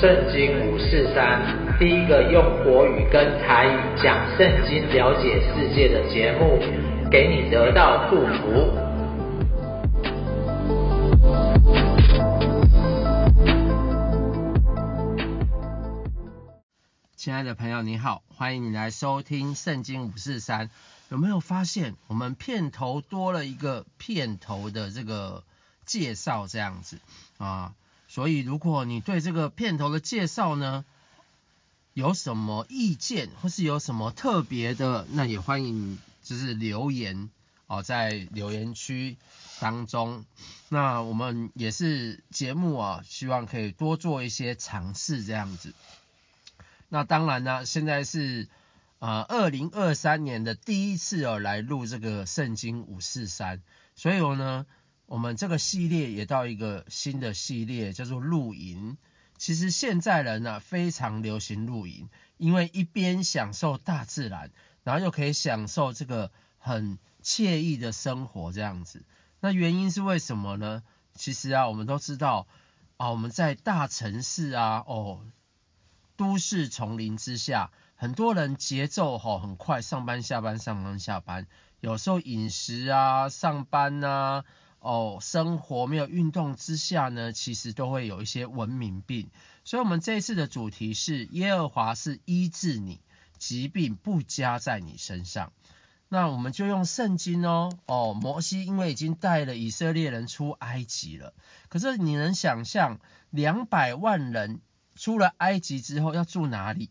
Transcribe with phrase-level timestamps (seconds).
[0.00, 6.58] 圣经五四三，第一个用国语跟台语讲圣经、了解世界的节目，
[7.10, 8.70] 给你得到祝福。
[17.14, 20.70] 亲爱的朋友，你好，欢迎你来收听圣经五四三。
[21.08, 25.44] 有没有发现我们片头多了一个片头的这个
[25.86, 26.98] 介绍这样子
[27.38, 27.74] 啊？
[28.14, 30.84] 所以，如果你对这个片头的介绍呢，
[31.94, 37.28] 有什么意见，或是有什么特别的，那也欢迎就是留言
[37.66, 39.16] 哦，在留言区
[39.58, 40.24] 当中。
[40.68, 45.74] 那我们也是节目啊，希望可以多做一些尝试这样子。
[46.88, 48.46] 那当然呢，现在是
[49.00, 53.60] 呃二零二三年的第一次哦，来录这个圣经五四三，
[53.96, 54.66] 所以我呢。
[55.06, 58.96] 我们这个系列也到一个新的系列，叫做露营。
[59.36, 64.50] 其实现在人呢、啊、非常流行露营，因为一边享受大自然，
[64.82, 69.04] 然后又可以享受这个很惬意的生活这样子。
[69.40, 70.82] 那原因是为什么呢？
[71.14, 72.46] 其实啊，我们都知道
[72.96, 75.20] 啊，我们在大城市啊，哦，
[76.16, 81.46] 都市丛林之下，很多人节奏吼很快，上班下班上班下班，
[81.80, 84.44] 有时候饮食啊，上班啊。
[84.84, 89.30] 哦，生活没有运动之下呢，其实都会有一些文明病。
[89.64, 93.00] 所以，我们这一次的主题是耶和华是医治你，
[93.38, 95.54] 疾病不加在你身上。
[96.10, 101.32] 那我们就用圣经哦，哦，摩西因为已经带了以色列人出埃及了，
[101.70, 104.60] 可是你能想象两百万人
[104.96, 106.90] 出了埃及之后要住哪里？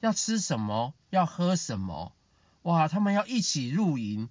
[0.00, 0.94] 要吃什么？
[1.10, 2.14] 要喝什么？
[2.62, 4.30] 哇，他们要一起露营，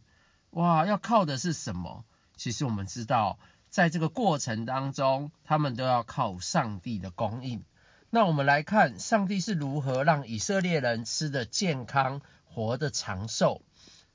[0.49, 2.03] 哇，要靠的是什么？
[2.35, 3.37] 其实我们知道，
[3.69, 7.63] 在这个过程当中，他们都要靠上帝的供应。
[8.09, 13.61] 那我们来看，上帝是如何让以色列人吃得健康、活得长寿。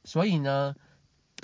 [0.05, 0.77] 所以呢，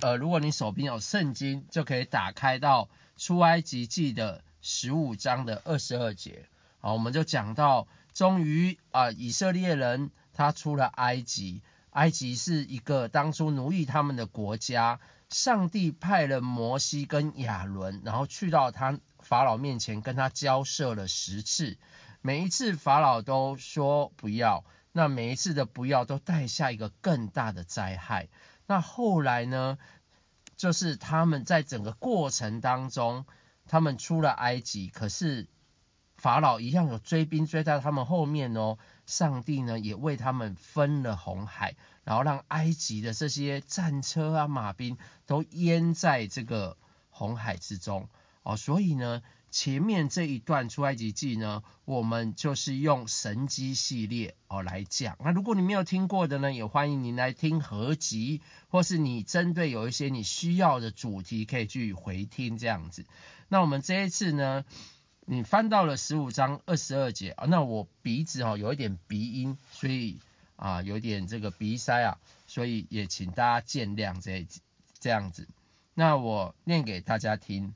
[0.00, 6.48] 呃，如果你手边有圣经，就可以打开到出埃及记的十五章的二十二节。
[6.78, 15.00] 好，我们就讲到，终于啊，以色列人他出了埃及，埃及是一个当初奴役他们的国家。
[15.28, 21.76] 上帝派了摩西跟亚伦，然后去到他法老面前，跟他交涉了十次，
[22.20, 28.28] 每一次法老都说不要，那每一次的不要都带下一个更大的灾害。
[28.66, 29.78] 那后来呢，
[30.56, 33.26] 就是他们在整个过程当中，
[33.66, 35.48] 他们出了埃及，可是
[36.16, 38.78] 法老一样有追兵追在他们后面哦。
[39.06, 46.76] 上帝呢也为他们分了红海，然后让埃及的这些战车啊、马兵都淹在这个
[47.10, 48.08] 红海之中
[48.42, 48.56] 哦。
[48.56, 55.16] 所以呢，前面这一段出埃及记呢，我们就是用神机系列哦来讲。
[55.24, 63.06] 那如果你没有听过的呢，也欢迎您来听合集，或是你针对有一些你需要的主题，可以去回听这样子。
[63.48, 64.64] 那我们这一次呢，
[65.24, 70.18] 你翻到了十五章二十二节啊，那我鼻子哦有一点鼻音，所以
[70.56, 74.46] 啊有点这个鼻塞啊，所以也请大家见谅这
[74.98, 75.48] 这样子。
[75.94, 77.74] 那我念给大家听：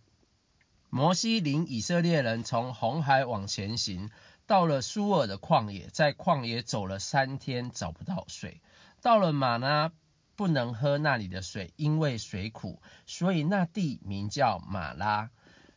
[0.90, 4.10] 摩西领以色列人从红海往前行，
[4.46, 8.60] 到了苏尔的旷野，在旷野走了三天，找不到水。
[9.00, 9.92] 到了玛拉，
[10.34, 15.30] 不能喝那里的水，因为水苦，所以那地名叫玛拉。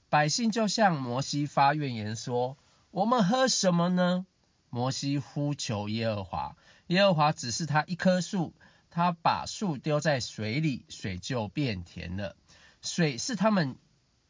[0.09, 2.57] 百姓就向摩西发怨言说
[2.91, 4.25] ：“我们喝什么呢？”
[4.69, 6.56] 摩西呼求耶和华，
[6.91, 8.53] 耶和华只是他一棵树，
[8.90, 12.35] 他把树丢在水里，水就变甜了。
[12.81, 13.78] 水是他们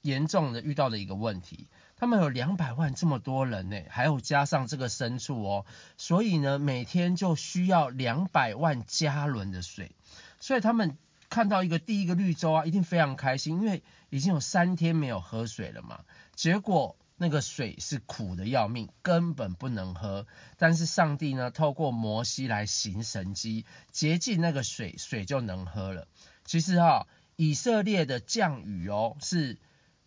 [0.01, 1.67] 严重的遇到的一个问题。
[1.95, 5.65] 他们有两百万这么多人呢，还有加上这个牲畜哦，
[5.97, 9.95] 所以呢，每天就需要两百万加仑的水，
[10.39, 10.97] 所以他们。
[11.31, 16.01] 看到一个第一个绿洲啊，一定非常开心，因为已经有三天没有喝水了嘛。
[16.35, 20.25] 结果那个水是苦的要命，根本不能喝。
[20.57, 26.07] 但是上帝呢，透过摩西来行神迹，洁净那个水，水就能喝了。
[26.45, 29.59] 其实哈，以色列的降雨哦，是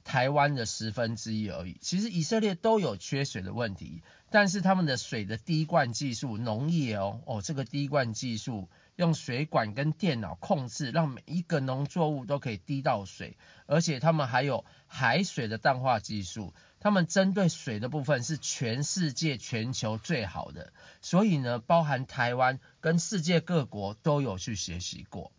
[0.03, 1.79] 台湾的十分之一而已。
[1.81, 8.69] 其实以色列都有缺水的问题，但是他们的水的滴灌技术，农业哦，哦，这个滴灌技术。
[8.97, 20.71] 用水管跟电脑控制，让每一个农作物都可以滴到水，而且他们还有海水的淡化技术，他们针对水的部分是全世界全球最好的，
[21.01, 25.33] 所以呢，包含台湾跟世界各国都有去学习过，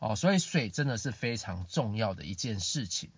[0.00, 3.10] 哦，所以水真的是非常重要的一件事情。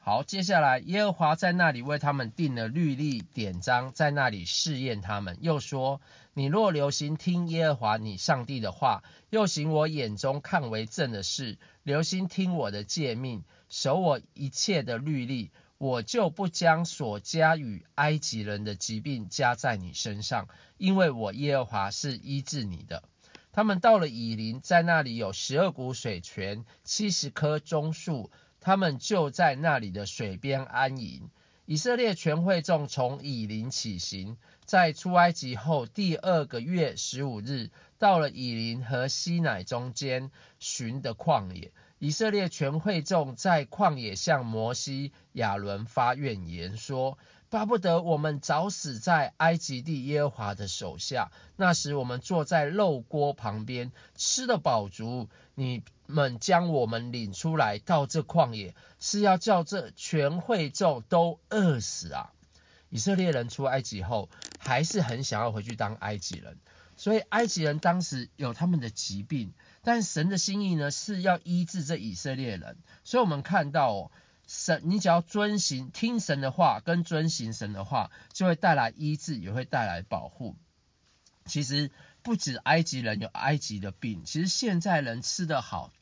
[0.00, 6.00] 好，接下来耶和华在那里为他们定了律例典章，在那里试验他们，又说：
[6.34, 20.46] 你若留心听耶和华你上帝的话，又行我眼中看为正的事，留心听我的诫命，守我一切的律例，我就不将所加与埃及人的疾病加在你身上，
[20.76, 23.02] 因为我耶和华是医治你的。
[23.50, 28.30] 他们到了以琳，在那里有十二股水泉，七十棵棕树。
[28.60, 31.30] 他们就在那里的水边安营。
[31.64, 34.36] 以色列全会众从以琳起行，
[34.66, 41.72] 在出埃及后第二个月十五日，到了以琳和西乃中间寻的旷野。
[42.00, 47.16] 以色列全会众在旷野向摩西、亚伦发怨言，说。
[47.50, 51.32] 巴不得我们早死在埃及地耶和华的手下。
[51.56, 55.28] 那时我们坐在肉锅旁边，吃得饱足。
[55.56, 62.30] 你们将我们领出来到这旷野，是要叫这全会众都饿死啊！
[62.88, 64.30] 以色列人出埃及后，
[64.60, 66.56] 还是很想要回去当埃及人。
[67.00, 72.76] 所以埃及人当时有他们的疾病，但神的心意呢，是要医治这以色列人。
[73.04, 74.10] 所以我们看到哦。
[74.46, 80.56] 神，你只要遵行、听神的话，跟遵行神的话，就会带来医治，也会带来保护。
[81.46, 81.92] 其实
[82.22, 85.92] 不止埃及人有埃及的病，其实现在人吃得好，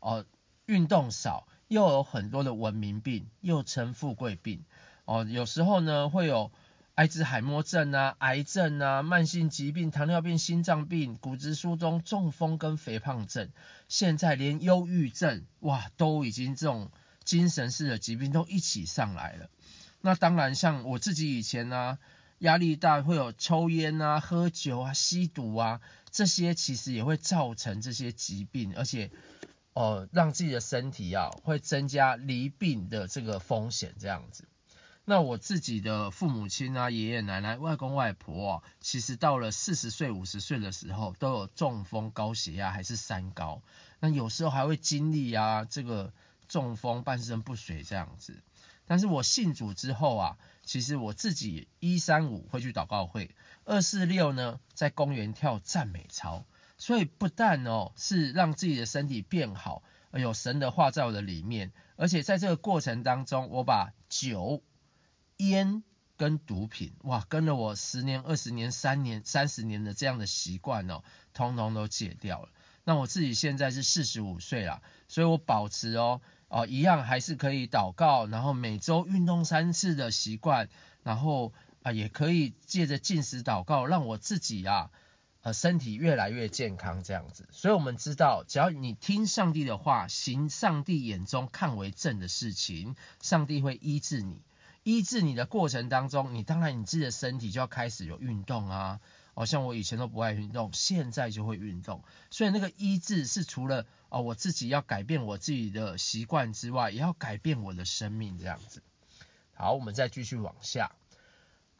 [0.00, 0.26] 哦，
[0.66, 4.66] 运动少，又有很多的文明病，又称富贵病。
[5.06, 6.52] 哦，有时候呢会有
[6.94, 13.50] 阿兹海默症啊、癌症啊、慢性疾病、糖尿病、心脏病、骨质疏松、中风跟肥胖症。
[13.88, 16.90] 现在连忧郁症，哇，都已经这种。
[17.24, 19.48] 精神式的疾病都一起上来了，
[20.02, 21.98] 那当然像我自己以前呢、啊，
[22.40, 25.80] 压力大会有抽烟啊、喝酒啊、吸毒啊，
[26.10, 29.10] 这些其实也会造成这些疾病，而且
[29.72, 34.44] 呃让自己的身体啊会增加罹病的这个风险这样子。
[35.04, 43.62] 那我自己的父母亲啊、爷爷奶奶、外公外婆啊，其实到了四十岁、五十岁的时候都有中风、高血压还是三高，
[44.00, 46.12] 那有时候还会经历啊这个。
[46.46, 48.42] 中风、半身不遂这样子，
[48.86, 53.34] 但是我信主之后啊，其实我自己一三五会去祷告会，
[53.64, 56.44] 二四六呢在公园跳赞美操，
[56.76, 64.62] 所以不但哦是让自己的身体变好，有神的话在我的里面，而且在这个过程当中，我把酒、
[65.38, 65.82] 烟
[66.16, 71.02] 跟毒品，哇，跟了我十年、二十年、三年、三十年的这样的习惯哦，
[71.32, 72.48] 通通都戒掉了。
[72.84, 76.20] 那我自己现在是四十五岁了，所以我保持哦。
[76.48, 80.68] 哦，一样还是可以祷告，然后每周运动三次的习惯，
[81.02, 81.52] 然后
[81.82, 84.90] 啊也可以借着进食祷告，让我自己啊
[85.40, 87.48] 呃身体越来越健康这样子。
[87.50, 94.40] 所以我们知道，只要你听上帝的话，行上帝眼中看为正的事情，上帝会医治你。
[94.84, 99.00] 医治你的过程当中，你当然你自己的身体就要开始有运动啊。
[99.34, 102.04] 哦，像我以前都不爱运动，现在就会运动。
[102.30, 108.80] 所以那个医治是除了哦我自己要改变我自己的习惯之外，也要改变我的生命这样子。
[109.54, 110.92] 好，我们再继续往下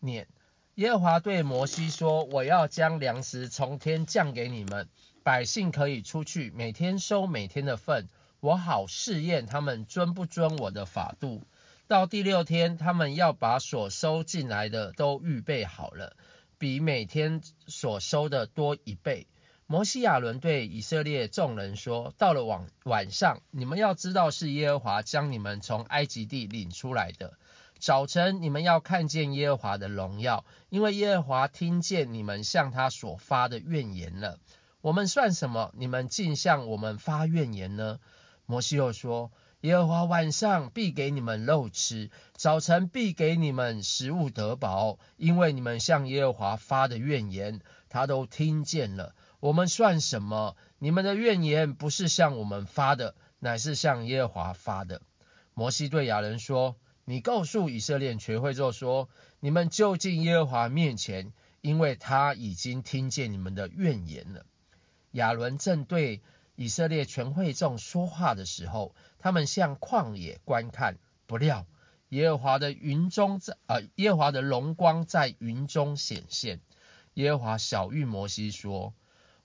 [0.00, 0.26] 念。
[0.74, 4.88] 耶和华对摩西说：“我要将粮食从天降给你们，
[5.22, 8.08] 百姓可以出去，每天收每天的份，
[8.40, 11.44] 我好试验他们遵不遵我的法度。
[11.86, 16.16] 到第六天，他们要把所收进来的都预备好了。”
[16.56, 19.26] 比每天所收的多一倍。
[19.66, 27.34] 摩西亚伦对以色列众人说：“到了晚晚上，你们要知道是耶和华将你们从埃及地领出来的。
[27.78, 34.38] 早晨，你们要看见耶和华的荣耀，因为耶和华听见你们向他所发的怨言了。
[34.80, 35.70] 我们算什么？
[35.76, 37.98] 你们竟向我们发怨言呢？”
[38.46, 39.32] 摩西又说。
[39.64, 49.14] 耶和华晚上必给你们肉吃，早晨必给你们食物得饱，因为你们向耶和华发的怨言，他都听见了。
[49.40, 50.54] 我们算什么？
[50.78, 55.00] 你们的怨言不是向我们发的，乃是向耶和华发的。
[55.54, 59.08] 摩西对亚伦说：“你告诉以色列全会众说，
[59.40, 64.44] 你们就近耶和华面前，因为他已经听见你们的怨言了。”
[65.12, 66.20] 亚伦正对
[66.56, 71.66] 以色列全会众说话的时候，他们向旷野观看，不料
[72.10, 76.60] 耶和华的云中在呃耶和华的荣光在云中显现。
[77.14, 78.94] 耶和华晓諭摩西说：“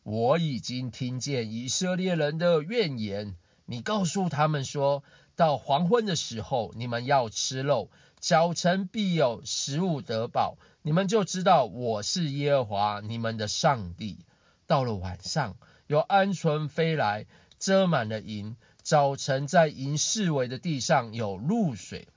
[0.04, 3.36] 我已经听见以色列人的怨言，
[3.66, 5.04] 你告诉他们说，
[5.36, 7.90] 到黄昏的时候，你们要吃肉，
[8.20, 14.20] 早晨必有食物得饱，你们就知道我是耶和华你们的上帝。
[14.68, 15.58] 到了晚上。”
[15.90, 17.26] 有鹌鹑飞来，
[17.58, 18.56] 遮满了银。
[18.84, 22.08] 早晨在银四围的地上有露水，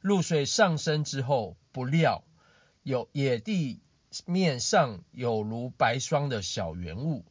[0.00, 2.22] 露水上升之后，不料
[2.84, 3.80] 有野地
[4.26, 7.24] 面上有如白霜的小圆物。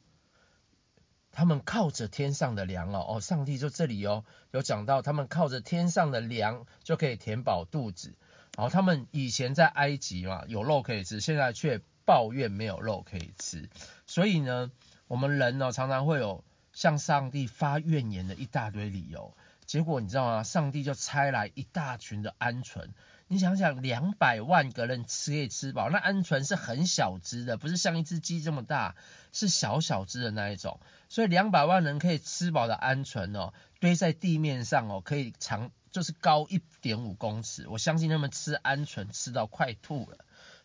[1.31, 8.15] 他们靠着天上的粮哦，哦，上帝就这里哦，有讲到他们靠着天上的粮就可以填饱肚子。
[8.57, 13.69] 然后他们以前在埃及嘛，有肉可以吃，现在却抱怨没有肉可以吃。
[14.05, 14.69] 所以呢，
[15.11, 16.41] 我们人呢常常会有
[16.71, 19.35] 向上帝发怨言的一大堆理由。
[19.65, 20.43] 结果你知道吗？
[20.43, 22.87] 上帝就差来一大群的鹌鹑。
[23.27, 28.95] 你想想，两百万个人吃可以吃饱，那鹌鹑是很小只的，不是像一只鸡这么大，
[29.33, 30.79] 是小小只的那一种。
[31.09, 37.67] 所以两百万人可以吃饱的鹌鹑哦，堆在地面上哦，可以长就是高一点五公尺。
[37.67, 40.19] 我相信他们吃鹌鹑吃到快吐了。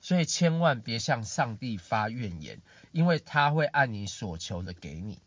[0.06, 5.18] 所以千万别向上帝发怨言，因为他会按你所求的给你。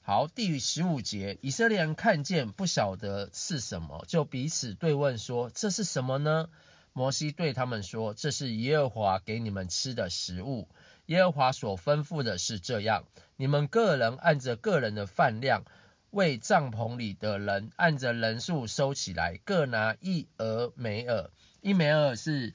[0.00, 6.50] 好，第十五节，以色列人看见不晓得是什么，就彼此对问说：“这是什么呢？”
[6.94, 10.68] 摩西对他们说：“这是耶和华给你们吃的食物。
[11.06, 13.02] 耶和华所吩咐的是这样：
[13.34, 15.64] 你们个人按着个人的饭量，
[16.10, 21.28] 为帐篷里的人按着人数收起来，各拿一俄梅尔。
[21.60, 22.54] 一梅珥是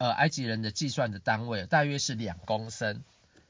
[0.00, 3.04] 呃埃及人的计算的单位，大约是两公升。”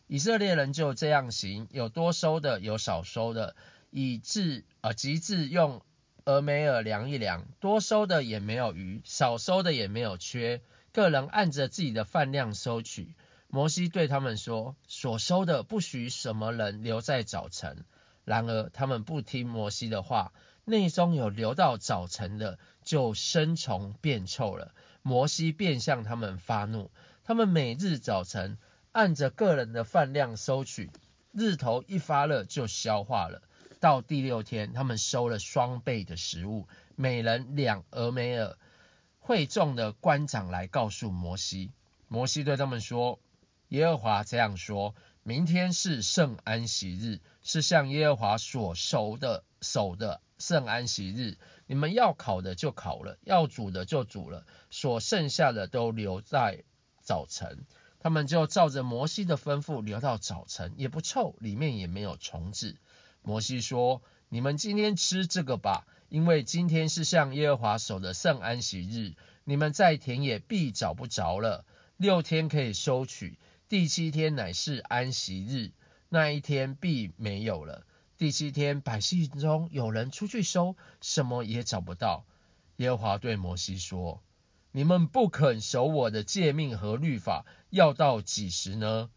[0.09, 3.55] 以色列人就这样行，有多收的，有少收的，
[3.91, 5.83] 以致啊，及至用
[6.25, 13.15] 俄梅尔量一量，多收的也没有余，少收的也没有缺，个人按着自己的饭量收取。
[13.47, 17.85] 摩西对他们说：所收的不许什么人留在早晨。
[18.25, 20.33] 然而他们不听摩西的话，
[20.65, 24.75] 内中有留到早晨的，就生虫变臭了。
[25.03, 26.91] 摩西便向他们发怒，
[27.25, 28.59] 他们每日早晨。
[28.93, 30.91] 按着个人的饭量收取，
[31.31, 33.41] 日头一发热就消化了。
[33.79, 36.67] 到第六天，他们收了双倍的食物，
[36.97, 38.59] 每人两俄梅尔。
[39.21, 41.71] 会众的官长来告诉摩西，
[42.09, 43.21] 摩西对他们说
[43.69, 51.39] ：“耶和华这样说：明天是圣安息日，是向耶和华所守的守的圣安息日。
[51.71, 56.65] 你们要烤的就烤了，要煮的就煮了，所剩下的都留在
[57.01, 57.65] 早晨。”
[58.01, 62.77] 他们就照着摩西的吩咐留到早晨，也不臭，里面也没有虫子。
[63.23, 71.65] 摩西说：“你们今天吃这个吧，因为今天是向耶和华守的圣安息日，你们在田野必找不着了。
[71.97, 75.71] 六天可以收取，第七天乃是安息日，
[76.09, 77.87] 那一天必没有了。
[78.21, 82.27] 第七天百姓中有人出去收，什么也找不到。
[82.77, 84.23] 耶和华对摩西说。”
[84.73, 89.09] 你们不肯守我的诫命和律法，要到几时呢？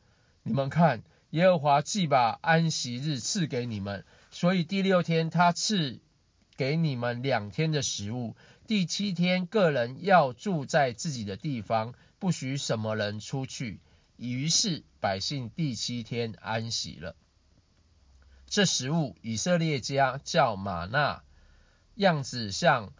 [0.44, 6.00] 你们看，耶和华既把安息日赐给你们，所以第六天他赐
[6.56, 8.38] 给你们两天的食物。
[8.68, 13.82] 第七天个人要住在自己的地方，不许什么人出去。
[14.16, 17.18] 于是百姓第七天安息了。
[18.54, 21.24] 这食物以色列家叫吗哪，
[21.96, 22.94] 样子像。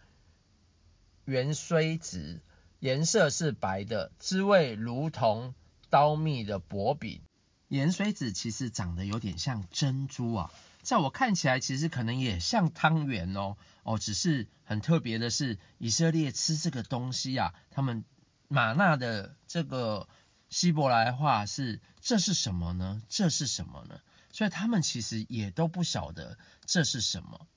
[1.28, 2.42] 芫荽子，
[2.80, 5.54] 颜色是白的，滋味如同
[5.92, 7.22] 苞米的薄饼。
[7.70, 18.04] 芫荽子其实长得有点像珍珠啊，在我看起来其实可能也像汤圆哦哦，只是很特别的是，以色列吃这个东西啊，他们
[18.48, 20.08] 吗哪的这个
[20.50, 23.04] 希伯来话是这是什么呢？
[23.08, 24.00] 这是什么呢？
[24.34, 27.48] 所以他们其实也都不晓得这是什么。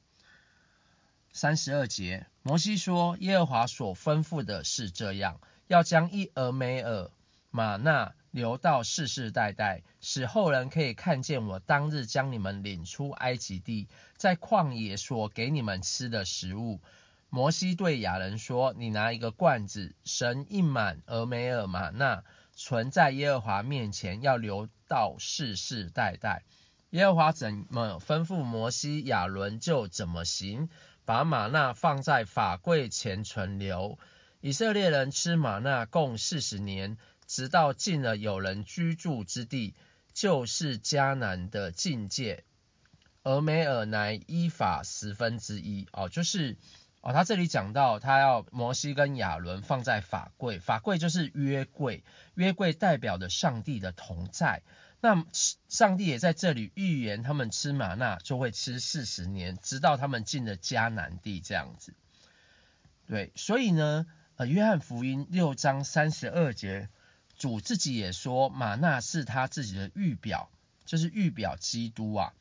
[1.33, 7.11] 三十二节，摩西说：“耶和华所吩咐的是这样，要将一俄梅珥
[7.51, 16.81] 吗哪留到世世代代，使后人可以看见我当日将你们领出埃及地，在旷野所给你们吃的食物。”
[17.29, 22.23] 摩西对亚伦说：“你拿一个罐子，盛一满俄梅珥吗哪，
[22.55, 26.45] 存在耶和华面前，要留到世世代代。”
[26.91, 30.69] 耶和华怎么吩咐摩西、亚伦，就怎么行。
[31.05, 33.97] 把吗哪放在法柜前存留，
[34.41, 39.77] 以色列人吃吗哪共四十年，直到进了有人居住之地，
[40.13, 42.43] 就是迦南的境界。
[43.23, 46.57] 俄梅尔乃伊法十分之一哦，就是
[47.03, 52.03] 哦，他这里讲到他要摩西跟亚伦放在法柜，法柜就是约柜，
[52.35, 54.63] 约柜代表的上帝的同在。
[55.01, 55.25] 那
[55.69, 61.95] 上帝也在这里预言，他们吃玛纳就会吃四十年，直到他们进了迦南地这样子。
[63.07, 66.89] 对，所以呢，呃，约翰福音六章三十二节，
[67.37, 70.51] 主自己也说，玛纳是他自己的预表，
[70.87, 72.33] 就是预表基督啊。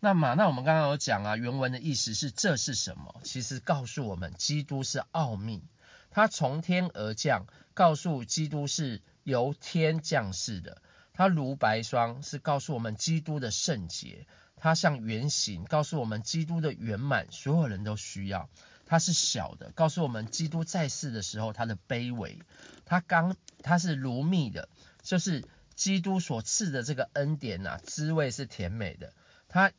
[0.00, 3.20] 那玛纳我们刚刚有讲啊，原文的意思是这是什么？
[3.22, 5.62] 其实告诉我们，基督是奥秘。
[6.10, 10.82] 他从天而降，告诉基督是由天降世的。
[11.12, 14.26] 它如白霜，是告诉我们基督的圣洁。
[14.56, 18.48] 它像圆形，告诉我们基督的圆满，所有人都需要。
[18.86, 22.38] 它是小的，告诉我们基督在世的时候他的卑微。
[22.84, 24.68] 它刚，它是如蜜的，
[25.02, 29.12] 就是基督所赐的这个恩典呐、啊，滋味是甜美的。
[29.48, 29.72] 它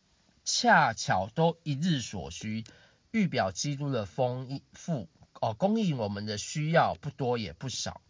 [0.44, 2.66] 恰巧都一日所需，
[3.12, 5.08] 预表基督的丰富
[5.40, 8.02] 哦，供应我们的需要不多也不少。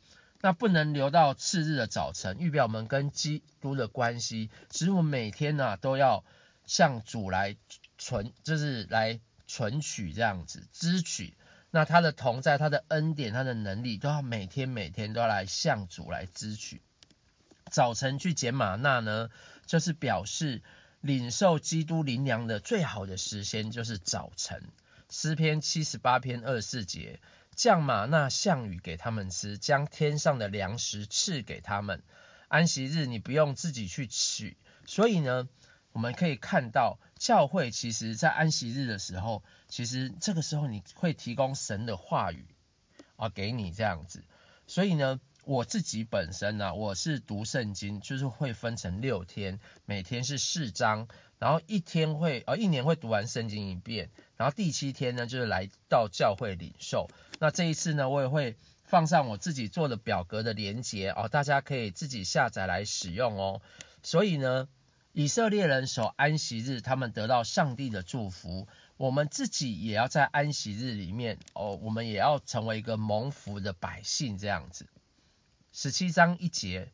[0.46, 6.26] 那不能留到次日的早晨，预表我们跟基督的关系，使我们每天呢、啊、都要
[6.66, 7.56] 向主来
[7.98, 11.38] 存，就是来存取这样子支取。
[11.72, 16.82] 那他的同在、他的恩典、他的能力，都要每天每天都要来向主来支取。
[17.72, 19.30] 早晨去捡玛纳呢，
[19.66, 20.62] 就是表示
[21.00, 24.62] 领受基督灵粮的最好的时间就是早晨。
[25.10, 27.22] 诗篇七十八篇二十四节。
[27.56, 32.02] 降马那项羽给他们吃，将天上的粮食赐给他们。
[32.48, 35.48] 安息日你不用自己去取，所以呢，
[35.92, 42.46] 我们可以看到教会其实在安息日的时候，其实这个时候你会提供神的话语
[43.16, 44.24] 啊给你这样子。
[44.68, 51.08] 所以呢，我自己本身呢、啊，我是读圣经，就是会分成六天，每天是四章。
[51.44, 54.10] 然后一天会，呃，一年会读完圣经一遍。
[54.38, 57.10] 然后第七天呢，就是来到教会领受。
[57.38, 63.62] 那这一次呢，我也会放上我自己做的表格的连接哦，大家可以自己下载来使用哦。
[64.04, 64.70] 所以呢，
[65.12, 68.66] 以色列人守安息日，他们得到上帝的祝福。
[68.96, 74.88] 我们自己也要在安息日里面哦，我们也要成为一个蒙福的百姓，这样子。
[75.74, 76.94] 十七章一节。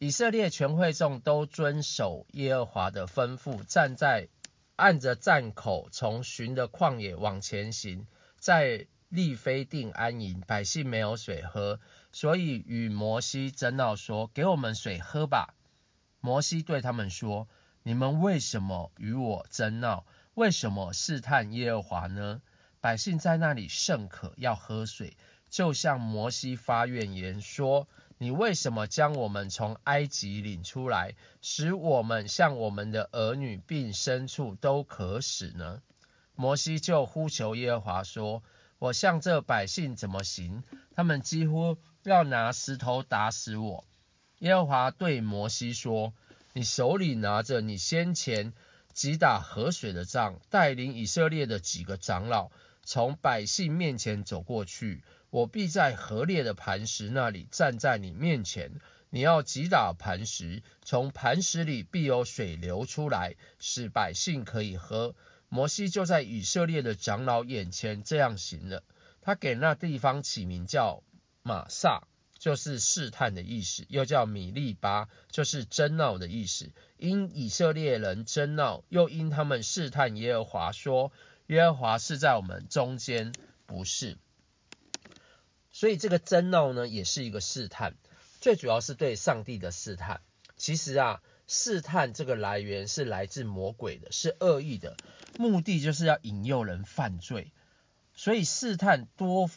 [0.00, 4.28] 以色列全会众都遵守耶和华的吩咐，站在
[4.76, 8.06] 按着站口，从寻的旷野往前行，
[8.38, 10.40] 在利非定安营。
[10.46, 11.80] 百姓没有水喝，
[12.12, 15.56] 所以与摩西争闹说：“给我们水喝吧。”
[16.22, 17.48] 摩西对他们说
[17.82, 20.06] ：“你们为什么与我争闹？
[20.34, 22.40] 为什么试探耶和华呢？”
[22.80, 25.16] 百姓在那里甚渴，要喝水，
[25.50, 27.88] 就向摩西发怨言说。
[28.18, 35.80] 你为什么将我们从埃及领出来，使我们像我们的儿女并牲畜都渴死呢？
[36.34, 38.42] 摩西就呼求耶和华说
[38.78, 40.62] ：“我向这百姓怎么行？
[40.94, 43.84] 他们几乎要拿石头打死我。”
[44.38, 46.12] 耶和华对摩西说
[46.54, 48.52] ：“你手里拿着你先前
[48.92, 52.50] 击打河水的杖，带领以色列的几个长老
[52.90, 65.14] 从百姓面前走过去。”我必在河裂的磐石那里站在你面前，你要击打磐石，从磐石里必有水流出来，使百姓可以喝。
[65.50, 68.82] 摩西就在以色列的长老眼前这样行了。
[69.20, 71.02] 他给那地方起名叫
[71.42, 76.72] 玛萨，就是试探的意思；又叫米利巴，就是争闹的意思。
[76.96, 81.12] 因以色列人争闹，又因他们试探耶和华，说
[81.48, 83.32] 耶和华是在我们中间，
[83.66, 84.16] 不是。
[85.72, 87.94] 所以这个争闹呢，也是一个试探，
[88.40, 90.20] 最主要是对上帝的试探。
[90.58, 94.96] 其实啊，试探这个来源是来自魔鬼的，是恶意的，
[95.38, 97.50] 目的就是要引诱人犯罪。
[98.14, 99.48] 所以试探多，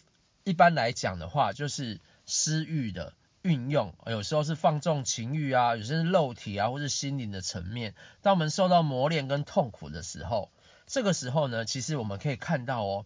[0.45, 7.95] 一般来讲的话，就是私欲的运用，有时候是放纵情欲啊，有些是肉体啊，或是心灵的层面。
[8.21, 10.51] 当我们受到磨练跟痛苦的时候，
[10.91, 13.06] 这个时候呢，其实我们可以看到哦，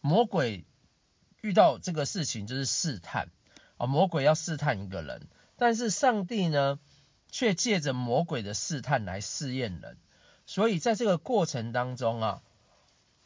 [0.00, 0.64] 魔鬼。
[1.42, 3.30] 遇到这个事情就是试探
[3.78, 6.78] 啊，魔鬼要试探一个人，但是上帝呢，
[7.30, 9.96] 却借着魔鬼的试探来试验人。
[10.44, 12.42] 所以在这个过程当中啊，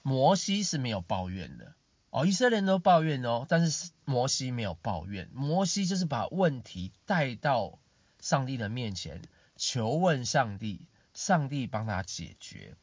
[0.02, 1.74] 摩西是没有抱怨的
[2.10, 7.80] 哦，以色列人都抱怨哦，但是摩西没有抱怨，摩西就是把问题带到
[8.20, 9.22] 上帝的面前，
[9.56, 12.76] 求问上帝，上帝帮他解决。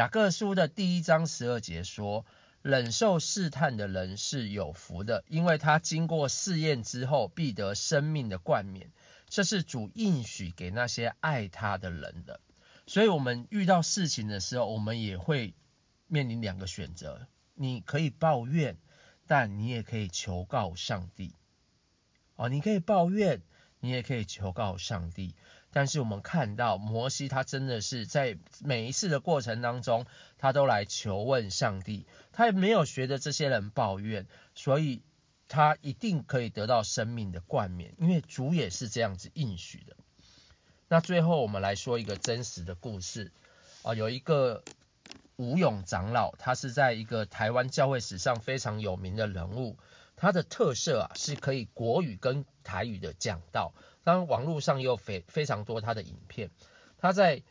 [0.00, 2.24] 雅各书的第一章十二节说。
[2.62, 8.90] 忍受试探的人是有福的，因为他经过试验之后，必得生命的冠冕。
[9.28, 12.40] 这是主应许给那些爱他的人的。
[12.86, 15.54] 所以，我们遇到事情的时候，我们也会
[16.06, 18.78] 面临两个选择：你可以抱怨，
[19.26, 21.34] 但你也可以求告上帝。
[22.36, 23.42] 哦，你可以抱怨，
[23.80, 25.34] 你也可以求告上帝。
[25.72, 30.04] 但是我们看到摩西，他真的是在每一次的过程当中，
[30.36, 35.02] 他都来求问上帝，他也没有学着这些人抱怨，所以
[35.46, 39.96] 他一定可以得到生命的冠冕，因为主也是这样子应许的。
[40.88, 43.30] 那最后我们来说一个真实的故事
[43.82, 44.64] 啊，有一个
[45.36, 49.78] 吴勇长老，他是在一个台湾教会史上非常有名的人物。
[50.20, 53.72] 它的特色啊是可以国语跟台语的讲道，
[54.04, 56.50] 当然网络上也有非非常多他的影片。
[56.98, 57.42] 他在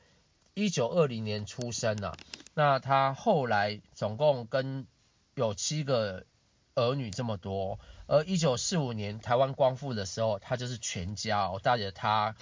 [0.54, 2.16] 一九二零年出生啊，
[2.54, 4.86] 那他后来总共跟
[5.34, 6.28] 有七个
[6.76, 12.36] 儿女这么多，而一九四五年台湾光复的时候，他就是全家哦，带着他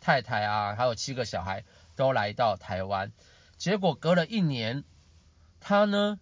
[0.00, 1.64] 太太啊，还有七个小孩
[1.96, 3.10] 都来到台湾。
[3.56, 4.84] 结果隔了一年，
[5.60, 6.20] 他呢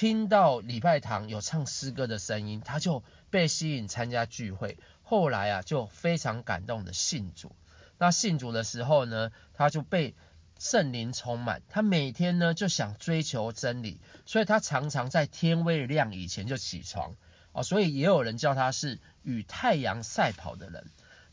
[0.00, 4.78] 听到礼拜堂有唱诗歌的声音，他就被吸引参加聚会。
[5.02, 7.54] 后来啊，就非常感动的信主。
[7.98, 10.14] 那信主的时候呢，他就被
[10.58, 17.14] 圣灵充满，他每天呢就想追求真理，所以他常常在天未亮以前就起床
[17.52, 20.86] 哦，所以也有人叫他是与太阳赛跑的人。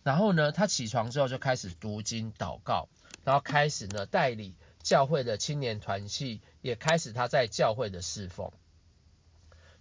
[0.04, 2.90] 然后呢，他起床之后就开始读经祷告，
[3.24, 4.56] 然后开始呢带领
[4.88, 8.54] 教会的青年团契，也开始他在教会的侍奉。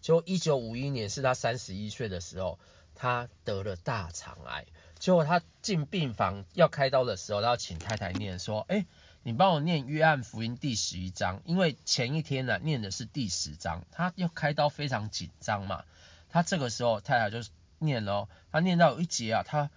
[0.01, 2.59] 就一九五一年是他三十一岁的时候，
[2.97, 4.67] 他得了大肠癌。
[4.99, 8.85] 结果他进病房要开刀的时候，他要请太太念说：“哎，
[9.23, 15.85] 你帮我念约翰福音第十一章，因为前一天呢念的是第十章，他要开刀非常紧张嘛。
[16.31, 19.71] 他这个时候太太就念了，他念到有一节啊，他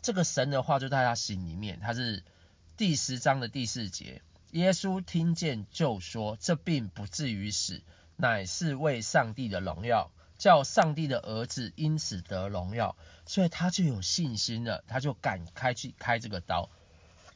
[0.00, 2.22] 这个神的话就在他心里面，他是
[2.76, 4.22] 第十章的第四节，
[4.56, 7.82] 耶稣听见就说：这病不至于死，
[8.16, 16.68] 乃是为上帝的荣耀。”叫上帝的儿子因此得荣耀，所以他就有信心了，他就敢开去开这个刀。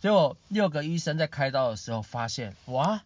[0.01, 3.03] 结果六个医生在开刀的时候发现，哇，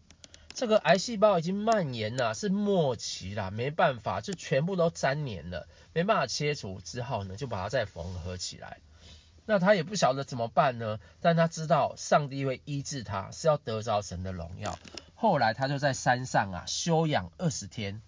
[0.53, 8.79] 这个癌细胞已经蔓延了，是末期了，没办法，就全部都粘连了，没办法切除，之后呢就把它再缝合起来。
[9.47, 14.79] 那他也不晓得怎么办呢，但他知道上帝会医治他，是要得着神的荣耀。
[15.15, 18.01] 后来他就在山上啊休养二十天。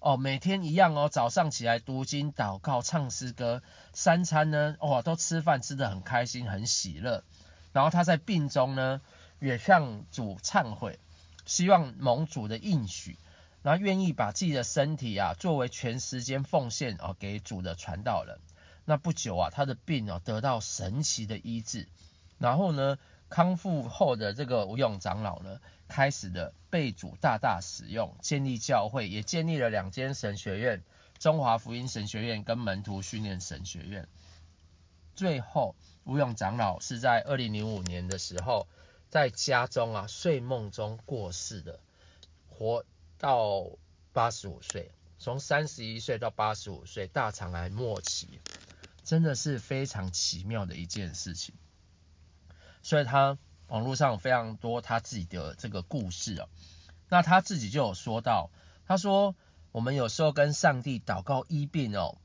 [0.00, 7.22] 哦，每天一样哦，早上起来读经、祷告、唱诗歌，三餐呢，哦，都吃饭吃得很开心、很喜乐。
[7.72, 9.00] 然后他在病中呢，
[9.38, 10.98] 也向主忏悔，
[11.46, 13.16] 希望蒙主的应许，
[13.62, 18.40] 然后愿意把自己的身体啊，作为全时间奉献哦给主的传道人。
[18.84, 21.88] 那不久啊，他的病哦得到神奇的医治，
[22.38, 30.82] 然后呢，康复后的这个吴勇长老呢，开始的被主大大使用，建立教会，也建立了两间神学院，
[31.18, 34.08] 中华福音神学院跟门徒训练神学院。
[35.14, 38.66] 最后，吴勇长老是在二零零五年的时候，
[39.08, 41.78] 在家中啊睡梦中过世的，
[42.48, 42.84] 活
[43.18, 43.66] 到
[44.12, 48.40] 八十五岁，从三十一岁到八十五岁，大肠癌末期，
[49.04, 51.54] 真的是非常奇妙的一件事情。
[52.82, 53.38] 所以他
[53.68, 56.48] 网络上非常多他自己的这个故事哦，
[57.08, 58.50] 那他自己就有说到，
[58.86, 59.34] 他说
[59.70, 62.18] 我们有时候跟上帝祷告医病哦，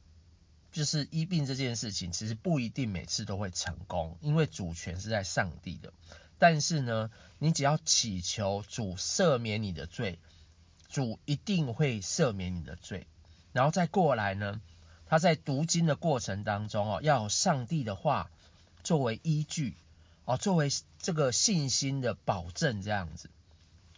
[0.72, 5.94] 就是医病这件事情，其实不一定每次都会成功，因为主权是在上帝的。
[6.40, 7.10] 但是呢，
[7.40, 10.20] 你只要祈求主赦免你的罪，
[10.90, 13.08] 主一定会赦免你的罪。
[13.54, 14.62] 然后再过来呢，
[15.10, 18.30] 他在读经的过程当中哦，要有上帝的话
[18.84, 19.76] 作为依据。
[20.30, 23.30] 哦，作为这个信心的保证这样子，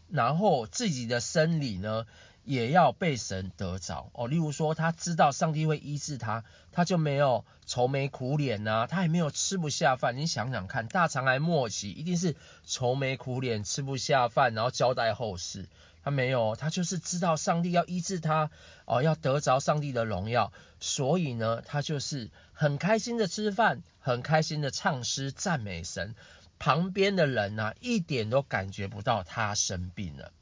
[0.10, 2.06] 然后自己的生理呢，
[2.44, 4.28] 也要被神得着哦。
[4.28, 10.18] 例如说，他知道上帝会医治他，他就没有愁眉苦脸呐、啊，他也没有吃不下饭。
[10.18, 15.68] 你想想看，大肠癌末期一定是愁眉苦脸，吃不下饭，然后交代后事。
[16.04, 18.50] 他没有，他就是知道上帝要医治他，
[18.86, 26.16] 哦，要得着上帝的荣耀，所以呢，他就是很开心的吃饭，很开心的唱诗赞美神。
[26.58, 30.34] 旁边的人呢、一点都感觉不到他生病了。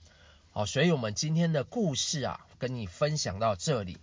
[0.51, 3.99] 好，所以我们今天的故事啊，跟你分享到这里。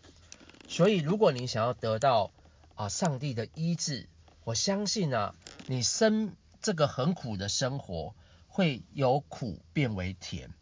[0.69, 2.31] 所以，如果你想要得到
[2.77, 4.09] 啊上帝的医治，
[4.45, 5.35] 我相信啊，
[5.67, 8.15] 你生这个很苦的生活
[8.47, 10.53] 会由苦变为甜。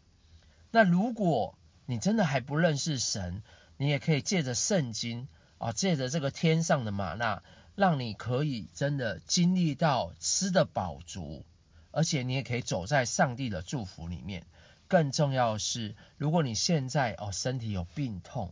[0.75, 1.55] 那如果
[1.85, 3.43] 你真的还不认识神，
[3.77, 5.27] 你也可以借着圣经
[5.59, 7.43] 啊，借着这个天上的玛纳，
[7.75, 11.45] 让你可以真的经历到吃得饱足，
[11.91, 14.47] 而且你也可以走在上帝的祝福里面。
[14.87, 18.51] 更重要的是，如果你现在哦身体有病痛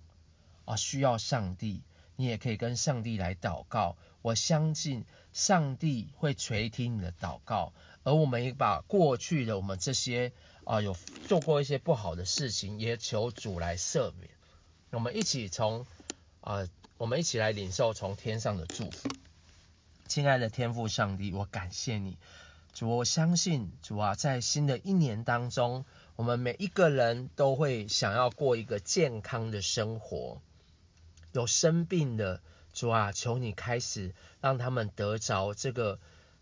[0.66, 1.82] 啊，需要上帝，
[2.18, 3.98] 你也可以跟上帝来祷告。
[4.22, 10.32] 我相信上帝会垂听你的祷告，而我们也把过去的我们这些。
[10.64, 10.96] 啊，有
[11.28, 14.30] 做过一些不好的事情，也求主来赦免。
[14.92, 15.86] 我们一起从
[16.42, 19.10] 啊，我们一起来领受从天上的祝福。
[20.08, 22.18] 亲爱的天父上帝，我感谢你，
[22.74, 30.42] 主，我相信主啊，在新的一年当中，我们每一个人都会想要过一个健康的生活。
[31.32, 32.42] 有生病的，
[32.74, 35.98] 主啊，求你开始让他们得着这个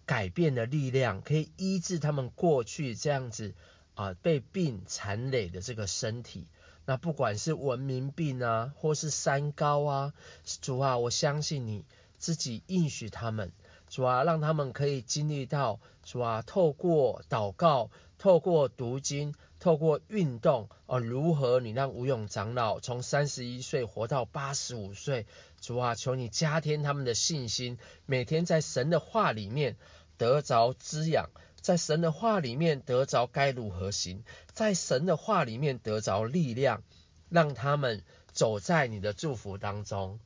[0.08, 3.54] 改变的力量，可以医治他们过去这样子
[4.00, 6.48] 啊被病缠累的这个身体。
[6.86, 10.14] 那不管是文明病啊，或是三高啊，
[10.62, 11.84] 主啊，我相信你
[12.18, 13.52] 自己应许他们，
[13.90, 25.28] 主啊，让他们可以经历到，主啊，透过祷告，透过读经，透过运动，啊，如何你让吴勇长老从三十一岁活到八十五岁，
[25.62, 29.76] 主啊，求你加添他们的信心，每天在神的话里面
[30.18, 31.30] 得着滋养。
[31.70, 36.82] 在神的话里面得着该如何行，在神的话里面得着力量，
[37.30, 38.02] 让他们
[38.32, 40.20] 走在你的祝福当中。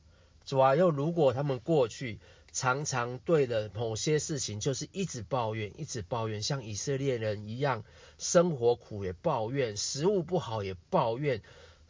[0.46, 2.18] 主啊，又如果他们过去
[2.50, 7.84] 常常对的某些事情就是一直抱怨，一直抱怨，像以色列人一样，
[8.16, 11.42] 生活苦也抱怨，食物不好也抱怨，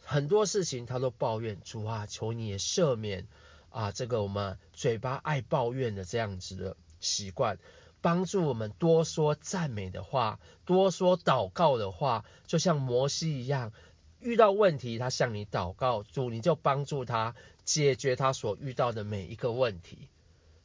[0.03, 1.61] 很多事情他都抱怨。
[1.63, 3.25] 主啊，求你也赦免
[3.69, 7.57] 啊，这个我们嘴巴爱抱怨的这样子的习惯。
[8.05, 13.73] 帮助我们多说赞美的话，多说祷告的话，就像摩西一样，
[14.19, 20.07] 遇到问题他向你祷告，主你就帮助他解决他所遇到的每一个问题。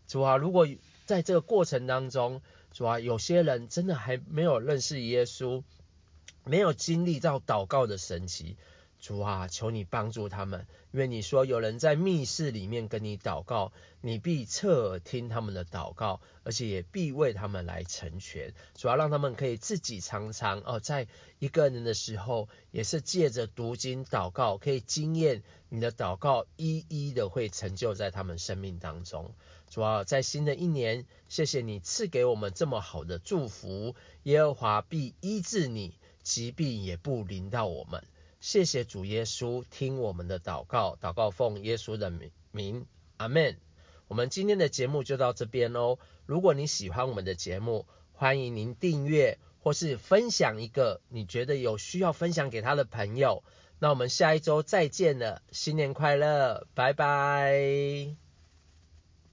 [0.07, 0.69] 主啊，如果
[1.07, 2.43] 在这个过程当中，
[2.75, 5.63] 主啊，有些人真的还没有认识耶稣，
[6.45, 8.59] 没有经历到祷告的神奇。
[9.01, 18.53] 主啊，求你帮助他们，因为你说有人在密室里面跟你祷告，你必侧耳听他们的祷告，而且也必为他们来成全。
[18.75, 21.09] 主要让他们可以自己常常哦，在
[21.39, 29.33] 一个人的时候，也是借着读经祷告，可以经验你的祷告一一的会成就在他们生命当中。
[29.71, 38.05] 主要在新的一年，谢谢你赐给我们这么好的祝福，耶和华必医治你，疾病也不临到我们。
[38.41, 42.11] 谢谢主耶稣，听我们的祷告，祷告奉耶稣的
[42.51, 42.87] 名，
[43.19, 43.59] 阿门。
[44.09, 45.99] 我们今天的节目就到这边喽。
[46.27, 53.45] 如果你喜欢我们的节目，欢迎您订阅或是分享一个你觉得有需要分享给他的朋友。
[53.79, 58.30] 那我们下一周再见了，新年快乐，拜拜。